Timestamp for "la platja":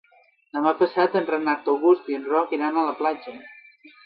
2.89-3.37